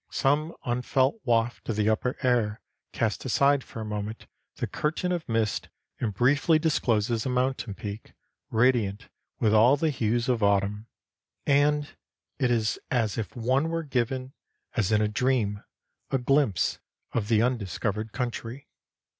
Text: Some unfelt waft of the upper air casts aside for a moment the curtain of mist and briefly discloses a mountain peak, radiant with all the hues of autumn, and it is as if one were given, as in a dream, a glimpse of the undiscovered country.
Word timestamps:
Some 0.09 0.55
unfelt 0.65 1.19
waft 1.25 1.69
of 1.69 1.75
the 1.75 1.87
upper 1.87 2.17
air 2.25 2.59
casts 2.91 3.23
aside 3.23 3.63
for 3.63 3.81
a 3.81 3.85
moment 3.85 4.25
the 4.55 4.65
curtain 4.65 5.11
of 5.11 5.29
mist 5.29 5.69
and 5.99 6.11
briefly 6.11 6.57
discloses 6.57 7.23
a 7.23 7.29
mountain 7.29 7.75
peak, 7.75 8.13
radiant 8.49 9.09
with 9.39 9.53
all 9.53 9.77
the 9.77 9.91
hues 9.91 10.27
of 10.27 10.41
autumn, 10.41 10.87
and 11.45 11.89
it 12.39 12.49
is 12.49 12.79
as 12.89 13.15
if 13.19 13.35
one 13.35 13.69
were 13.69 13.83
given, 13.83 14.33
as 14.75 14.91
in 14.91 15.03
a 15.03 15.07
dream, 15.07 15.63
a 16.09 16.17
glimpse 16.17 16.79
of 17.13 17.27
the 17.27 17.43
undiscovered 17.43 18.11
country. 18.11 18.69